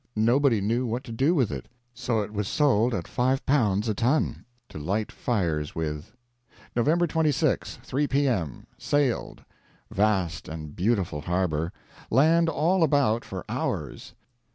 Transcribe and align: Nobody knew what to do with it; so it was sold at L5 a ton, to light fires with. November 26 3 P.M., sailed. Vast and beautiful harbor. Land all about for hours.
Nobody 0.15 0.61
knew 0.61 0.87
what 0.87 1.03
to 1.03 1.11
do 1.11 1.35
with 1.35 1.51
it; 1.51 1.67
so 1.93 2.21
it 2.23 2.33
was 2.33 2.47
sold 2.47 2.95
at 2.95 3.03
L5 3.03 3.85
a 3.87 3.93
ton, 3.93 4.45
to 4.69 4.79
light 4.79 5.11
fires 5.11 5.75
with. 5.75 6.11
November 6.75 7.05
26 7.05 7.77
3 7.83 8.07
P.M., 8.07 8.65
sailed. 8.79 9.45
Vast 9.91 10.47
and 10.47 10.75
beautiful 10.75 11.21
harbor. 11.21 11.71
Land 12.09 12.49
all 12.49 12.81
about 12.81 13.23
for 13.23 13.45
hours. 13.47 14.15